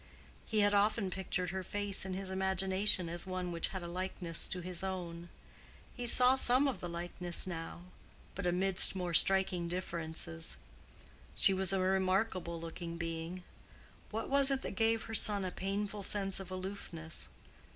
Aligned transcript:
He 0.47 0.61
had 0.61 0.73
often 0.73 1.11
pictured 1.11 1.51
her 1.51 1.63
face 1.63 2.05
in 2.05 2.15
his 2.15 2.31
imagination 2.31 3.07
as 3.07 3.27
one 3.27 3.51
which 3.51 3.67
had 3.67 3.83
a 3.83 3.87
likeness 3.87 4.47
to 4.47 4.61
his 4.61 4.83
own: 4.83 5.29
he 5.95 6.07
saw 6.07 6.35
some 6.35 6.67
of 6.67 6.79
the 6.79 6.89
likeness 6.89 7.45
now, 7.45 7.81
but 8.33 8.47
amidst 8.47 8.95
more 8.95 9.13
striking 9.13 9.67
differences. 9.67 10.57
She 11.35 11.53
was 11.53 11.71
a 11.71 11.79
remarkable 11.79 12.59
looking 12.59 12.97
being. 12.97 13.43
What 14.09 14.27
was 14.27 14.49
it 14.49 14.63
that 14.63 14.71
gave 14.75 15.03
her 15.03 15.13
son 15.13 15.45
a 15.45 15.51
painful 15.51 16.01
sense 16.01 16.39
of 16.39 16.49
aloofness? 16.49 17.29